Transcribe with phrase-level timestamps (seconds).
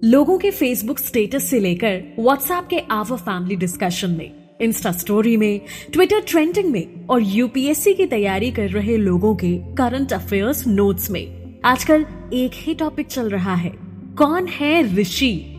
[0.04, 4.32] लोगों के Facebook status से लेकर व्हाट्सएप के आवर फैमिली डिस्कशन में
[4.62, 5.62] इंस्टा स्टोरी में
[5.94, 11.60] ट्विटर ट्रेंडिंग में और यूपीएससी की तैयारी कर रहे लोगों के करंट अफेयर्स नोट्स में,
[11.66, 13.74] आजकल एक ही टॉपिक चल रहा है,
[14.18, 15.52] कौन है ऋषि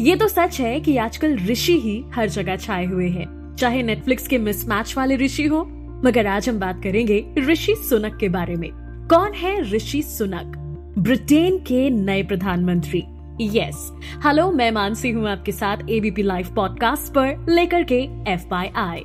[0.00, 4.28] ये तो सच है कि आजकल ऋषि ही हर जगह छाए हुए हैं चाहे नेटफ्लिक्स
[4.28, 5.64] के मिसमैच वाले ऋषि हो,
[6.04, 8.70] मगर आज हम बात करेंगे ऋषि सुनक के बारे में।
[9.10, 10.56] कौन है ऋषि सुनक?
[10.98, 13.02] ब्रिटेन के नए प्रधानमंत्री।
[13.40, 13.90] यस
[14.26, 19.04] हेलो मैं मानसी हूँ आपके साथ एबीपी लाइव पॉडकास्ट पर, लेकर के एफ़ आई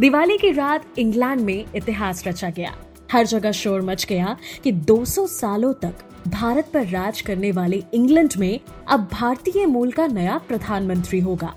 [0.00, 2.74] दिवाली की रात इंग्लैंड में इतिहास रचा गया।
[3.12, 8.34] हर जगह शोर मच गया कि 200 सालों तक भारत पर राज करने वाले इंग्लैंड
[8.38, 11.54] में अब भारतीय मूल का नया प्रधानमंत्री होगा।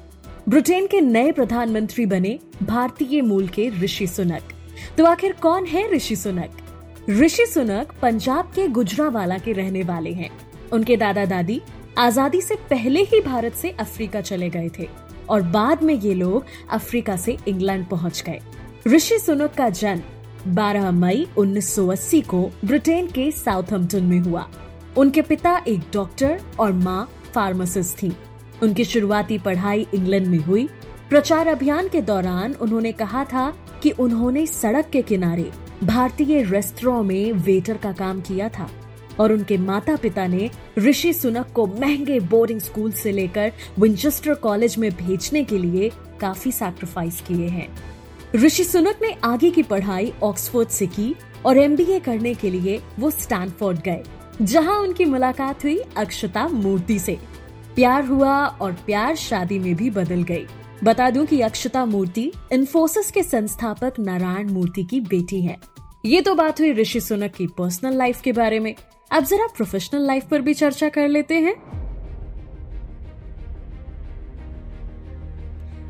[0.50, 4.50] ब्रिटेन के नए प्रधानमंत्री बने भारतीय मूल के ऋषि सुनक।
[4.98, 6.58] तो आखिर कौन है ऋषि सुनक?
[7.10, 10.30] ऋषि सुनक पंजाब के गुजरावाला के रहने वाले हैं।
[10.74, 11.62] उनके दादा दादी
[11.98, 14.88] आज़ादी से पहले ही भारत से अफ्रीका चले गए थे
[15.30, 18.40] और बाद में ये लोग अफ्रीका से इंग्लैंड पहुँच गए।
[18.88, 24.48] ऋषि सुनक का जन्म 12 मई 1980 को ब्रिटेन के साउथहम्पटन में हुआ।
[24.98, 28.14] उनके पिता एक डॉक्टर और माँ फार्मासिस्ट थी।
[28.62, 30.68] उनकी शुरुआती पढ़ाई इंग्लैंड में हुई।
[31.10, 33.50] प्रचार अभियान के दौरान उन्होंने कहा था
[33.84, 35.52] कि उन्होंने सड़क के किनारे
[35.84, 38.70] भारतीय रेस्टोरों में वेटर का काम किया था
[39.20, 44.78] और उनके माता पिता ने ऋषि सुनक को महँगे बोर्डिंग स्कूल से लेकर विंचेस्टर कॉलेज
[44.78, 47.68] में भेजने के लिए काफ़ी सैक्रिफाइस किए हैं।
[48.36, 51.16] ऋषि सुनक ने आगे की पढ़ाई ऑक्सफोर्ड से की
[51.46, 54.04] और एमबीए करने के लिए वो स्टैनफोर्ड गए,
[54.42, 57.18] जहाँ उनकी मुलाकात हुई अक्षता मूर्ति से।
[57.76, 60.46] प्यार हुआ और प्यार शादी में भी बदल गई।
[60.84, 65.58] बता दूँ कि अक्षता मूर्ति इन्फोसिस के संस्थापक नारायण मूर्ति की बेटी है।
[66.06, 68.76] ये तो बात हुई ऋषि सुनक की पर्सनल लाइफ के बारे में।
[69.12, 71.56] अब जरा प्रोफेशनल लाइफ पर भी चर्चा कर लेते हैं।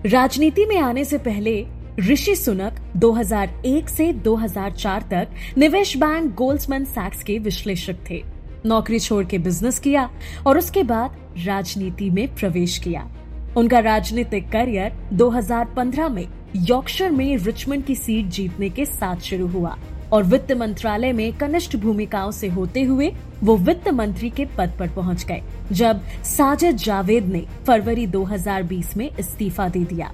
[0.06, 1.66] राजनीति में आने से पहले
[2.00, 8.32] ऋषि सुनक 2001 से 2004 तक निवेश बैंक गोल्डमैन सैक्स के विश्लेषक थे।
[8.66, 10.09] नौकरी छोड़ के बिज़नेस किया
[10.47, 13.09] और उसके बाद राजनीति में प्रवेश किया।
[13.57, 19.78] उनका राजनीतिक करियर 2015 में यॉर्कशर में रिचमंड की सीट जीतने के साथ शुरू हुआ
[20.13, 23.12] और वित्त मंत्रालय में कनिष्ठ भूमिकाओं से होते हुए
[23.44, 25.41] वो वित्त मंत्री के पद पर पहुँच गए,
[25.72, 30.12] जब साजिद जावेद ने फरवरी 2020 में इस्तीफा दे दिया।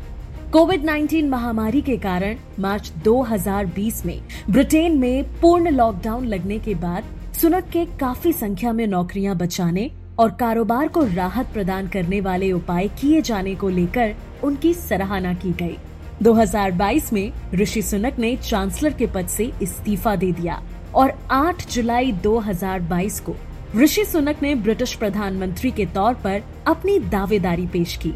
[0.53, 7.03] कोविड 19 महामारी के कारण मार्च 2020 में ब्रिटेन में पूर्ण लॉकडाउन लगने के बाद
[7.41, 9.89] सुनक के काफ़ी संख्या में नौकरियाँ बचाने
[10.19, 15.51] और कारोबार को राहत प्रदान करने वाले उपाय किए जाने को लेकर उनकी सराहना की
[15.61, 15.77] गई।
[16.23, 20.61] 2022 में ऋषि सुनक ने चांसलर के पद से इस्तीफा दे दिया
[20.95, 23.35] और 8 जुलाई 2022 को
[23.75, 28.13] ऋषि सुनक ने ब्रिटिश प्रधानमंत्री के तौर पर अपनी दावेदारी पेश की।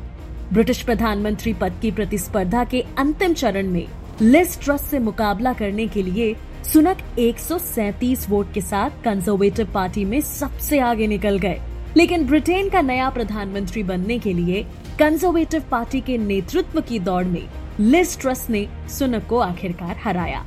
[0.53, 3.85] ब्रिटिश प्रधानमंत्री पद की प्रतिस्पर्धा के अंतिम चरण में
[4.21, 10.19] लिस्ट ट्रस्ट से मुकाबला करने के लिए सुनक 137 वोट के साथ कंजर्वेटिव पार्टी में
[10.21, 11.59] सबसे आगे निकल गए।
[11.97, 14.63] लेकिन ब्रिटेन का नया प्रधानमंत्री बनने के लिए
[14.99, 17.43] कंजर्वेटिव पार्टी के नेतृत्व की दौड़ में
[17.79, 20.43] लिस ट्रस्ट ने सुनक को आखिरकार हराया।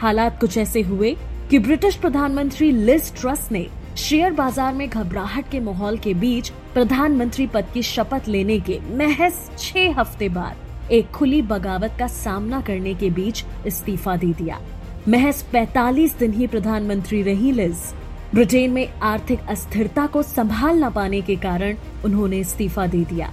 [0.00, 1.14] हालात कुछ ऐसे हुए
[1.50, 3.66] कि ब्रिटिश प्रधानमंत्री लिस ट्रस्ट ने
[3.98, 9.34] शेयर बाज़ार में घबराहट के माहौल के बीच प्रधानमंत्री पद की शपथ लेने के महज
[9.58, 14.60] छह हफ़्ते बाद एक खुली बगावत का सामना करने के बीच इस्तीफा दे दिया।
[15.08, 17.76] महज 45 दिन ही प्रधानमंत्री रही लिज।
[18.34, 23.32] ब्रिटेन में आर्थिक अस्थिरता को संभाल न पाने के कारण उन्होंने इस्तीफा दे दिया।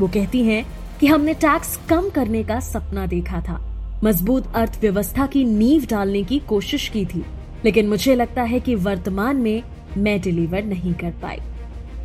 [0.00, 0.64] वो कहती हैं
[1.00, 3.60] कि हमने टैक्स कम करने का सपना देखा था।
[4.04, 7.24] मज़बूत अर्थव्यवस्था की नींव डालने की कोशिश की थी,
[7.64, 9.62] लेकिन मुझे लगता है कि वर्तमान में
[9.96, 11.38] मैं डिलीवर नहीं कर पाई।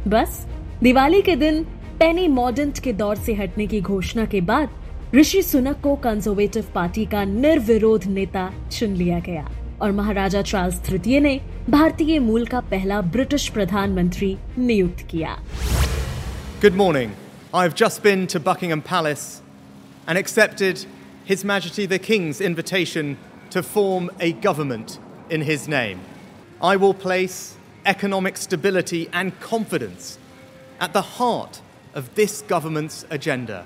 [0.07, 0.45] बस,
[0.83, 1.63] दिवाली के दिन
[1.99, 4.69] पेनी मॉडर्न के दौर से हटने की घोषणा के बाद
[5.15, 9.47] ऋषि सुनक को कंजर्वेटिव पार्टी का निर्विरोध नेता चुन लिया गया
[9.81, 15.35] और महाराजा चार्ल्स तृतीय ने भारतीय मूल का पहला ब्रिटिश प्रधानमंत्री नियुक्त किया
[16.61, 17.11] Good morning.
[17.53, 19.25] I've just been to Buckingham Palace
[20.07, 20.85] and accepted
[21.31, 23.17] His Majesty the King's invitation
[23.49, 24.97] to form a government
[25.29, 25.99] in his name.
[26.61, 27.37] I will place
[27.95, 30.17] economic stability and confidence
[30.79, 31.61] at the heart
[31.95, 33.65] of this government's agenda.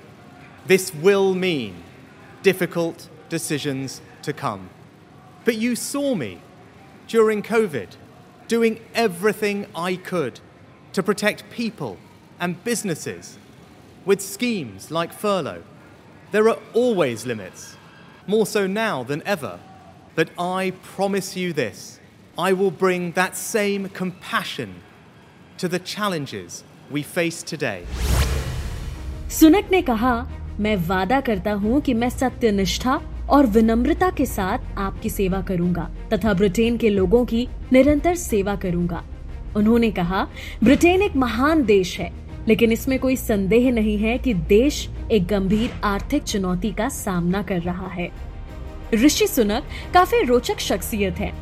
[0.65, 1.83] This will mean
[2.43, 4.69] difficult decisions to come.
[5.45, 6.39] But you saw me
[7.07, 7.89] during COVID
[8.47, 10.39] doing everything I could
[10.93, 11.97] to protect people
[12.39, 13.37] and businesses
[14.05, 15.63] with schemes like furlough,
[16.31, 17.75] There are always limits,
[18.25, 19.59] more so now than ever.
[20.15, 21.99] But I promise you this
[22.37, 24.75] I will bring that same compassion
[25.57, 27.85] to the challenges we face today.
[29.29, 33.00] Sunak ने कहा मैं वादा करता हूँ कि मैं सत्यनिष्ठा
[33.30, 39.04] और विनम्रता के साथ आपकी सेवा करूँगा तथा ब्रिटेन के लोगों की निरंतर सेवा करूँगा।
[39.56, 40.26] उन्होंने कहा,
[40.64, 42.12] ब्रिटेन एक महान देश है,
[42.48, 47.60] लेकिन इसमें कोई संदेह नहीं है कि देश एक गंभीर आर्थिक चुनौती का सामना कर
[47.60, 48.10] रहा है।
[48.94, 49.64] ऋषि सुनक
[49.94, 51.32] काफ़ी रोचक शख्सियत है।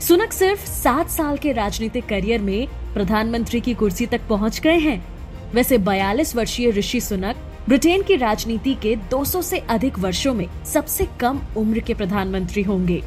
[0.00, 5.04] सुनक सिर्फ़ सात साल के राजनीतिक करियर में प्रधानमंत्री की कुर्सी तक पहुँच गए हैं।
[5.54, 7.36] वैसे 42 वर्षीय ऋषि सुनक
[7.68, 13.00] ब्रिटेन की राजनीति के 200 से अधिक वर्षों में सबसे कम उम्र के प्रधानमंत्री होंगे।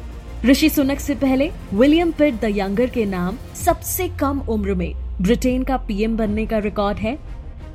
[0.44, 5.62] ऋषि सुनक से पहले विलियम पिट द यंगर के नाम सबसे कम उम्र में ब्रिटेन
[5.64, 7.16] का पीएम बनने का रिकॉर्ड है।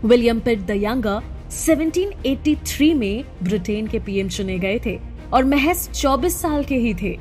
[0.06, 1.22] विलियम पिट द यंगर
[1.52, 5.00] 1783 में ब्रिटेन के पीएम चुने गए थे
[5.34, 7.18] और महज 24 साल के ही थे।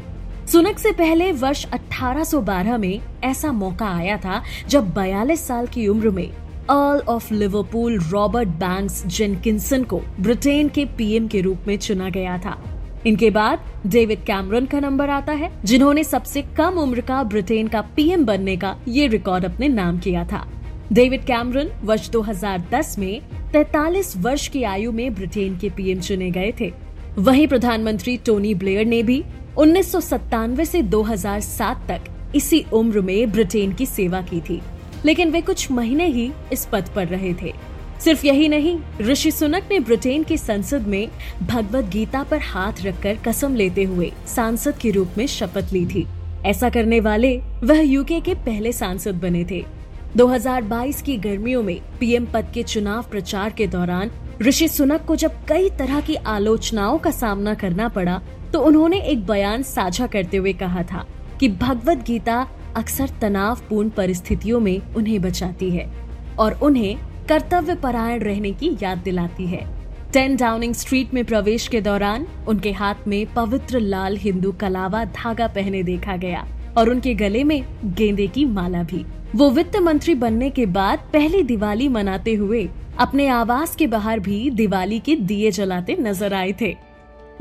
[0.53, 6.11] सुनक से पहले वर्ष 1812 में ऐसा मौका आया था जब 42 साल की उम्र
[6.11, 6.29] में
[6.72, 12.38] Earl of Liverpool Robert Banks Jenkinson को ब्रिटेन के पीएम के रूप में चुना गया
[12.38, 12.56] था।
[13.06, 17.80] इनके बाद डेविड कैमरन का नंबर आता है, जिन्होंने सबसे कम उम्र का ब्रिटेन का
[17.80, 20.46] पीएम बनने का ये रिकॉर्ड अपने नाम किया था।
[20.92, 23.20] डेविड कैमरन वर्ष 2010 में
[23.52, 26.72] 43 वर्ष की आयु में ब्रिटेन के पीएम चुने गए थे।
[27.19, 29.24] वहीं प्रधानमंत्री टोनी ब्लेयर ने भी
[29.58, 29.92] उन्नीस
[30.70, 32.00] से 2007 तक
[32.34, 34.60] इसी उम्र में ब्रिटेन की सेवा की थी।
[35.04, 37.52] लेकिन वे कुछ महीने ही इस पद पर रहे थे।
[38.04, 41.08] सिर्फ़ यही नहीं, ऋषि सुनक ने ब्रिटेन की संसद में
[41.43, 46.06] भगवत गीता पर हाथ रखकर कसम लेते हुए सांसद के रूप में शपथ ली थी।
[46.46, 49.64] ऐसा करने वाले वह यूके के पहले सांसद बने थे।
[50.16, 54.10] 2022 की गर्मियों में पीएम पद के चुनाव प्रचार के दौरान
[54.43, 58.20] ऋषि सुनक को जब कई तरह की आलोचनाओं का सामना करना पड़ा
[58.52, 61.06] तो उन्होंने एक बयान साझा करते हुए कहा था
[61.40, 62.46] कि भगवत गीता
[62.76, 65.86] अक्सर तनावपूर्ण परिस्थितियों में उन्हें बचाती है
[66.38, 66.96] और उन्हें
[67.28, 69.64] कर्तव्य परायण रहने की याद दिलाती है।
[70.12, 75.46] टेन डाउनिंग स्ट्रीट में प्रवेश के दौरान उनके हाथ में पवित्र लाल हिंदू कलावा धागा
[75.48, 76.46] पहने देखा गया
[76.78, 79.04] और उनके गले में गेंदे की माला भी।
[79.34, 84.50] वो वित्त मंत्री बनने के बाद पहली दिवाली मनाते हुए अपने आवास के बाहर भी
[84.50, 86.74] दिवाली के दिए जलाते नज़र आए थे।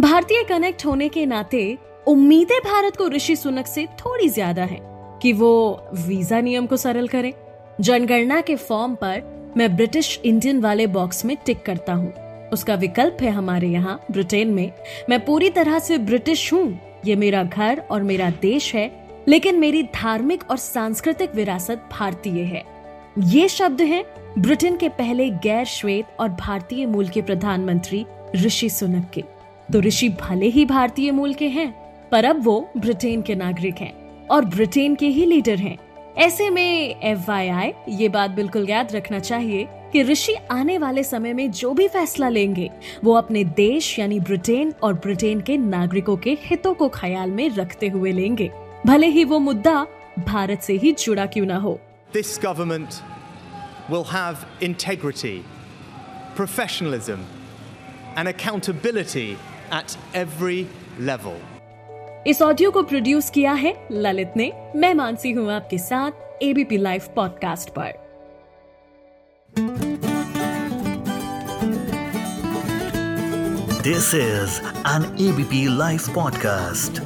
[0.01, 4.79] भारतीय कनेक्ट होने के नाते उम्मीदें भारत को ऋषि सुनक से थोड़ी ज़्यादा हैं।
[5.21, 7.33] कि वो वीज़ा नियम को सरल करें।
[7.81, 12.13] जनगणना के फॉर्म पर मैं ब्रिटिश इंडियन वाले बॉक्स में टिक करता हूँ।
[12.53, 14.71] उसका विकल्प है हमारे यहाँ, ब्रिटेन में।
[15.09, 18.89] मैं पूरी तरह से ब्रिटिश हूँ। ये मेरा घर और मेरा देश है,
[19.27, 22.63] लेकिन मेरी धार्मिक और सांस्कृतिक विरासत भारतीय है।
[23.19, 24.03] ये शब्द हैं
[24.39, 29.23] ब्रिटेन के पहले गैर श्वेत और भारतीय मूल के प्रधानमंत्री ऋषि सुनक के।
[29.73, 31.71] तो ऋषि भले ही भारतीय मूल के हैं,
[32.11, 34.00] पर अब वो ब्रिटेन के नागरिक हैं।
[34.31, 35.77] और ब्रिटेन के ही लीडर हैं।
[36.17, 37.31] ऐसे में एफ़
[37.89, 42.29] ये बात बिल्कुल याद रखना चाहिए कि ऋषि आने वाले समय में जो भी फैसला
[42.29, 42.69] लेंगे
[43.03, 47.87] वो अपने देश यानी ब्रिटेन और ब्रिटेन के नागरिकों के हितों को ख्याल में रखते
[47.87, 48.51] हुए लेंगे।
[48.85, 49.87] भले ही वो मुद्दा
[50.27, 51.79] भारत से ही जुड़ा क्यों ना हो।
[52.13, 52.89] This government
[53.89, 55.37] will have integrity,
[56.37, 57.19] professionalism
[58.17, 59.29] and accountability
[59.71, 60.61] at every
[61.09, 61.60] level.
[62.27, 67.01] इस ऑडियो को प्रोड्यूस किया है ललित ने। मैं मानसी हूँ आपके साथ एबीपी लाइव
[67.15, 67.91] पॉडकास्ट पर।
[73.81, 77.01] This is an ABP live podcast